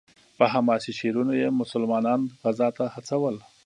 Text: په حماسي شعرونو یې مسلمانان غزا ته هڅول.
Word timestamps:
په 0.37 0.45
حماسي 0.53 0.91
شعرونو 0.99 1.33
یې 1.41 1.47
مسلمانان 1.61 2.19
غزا 2.43 2.67
ته 2.77 2.85
هڅول. 2.95 3.35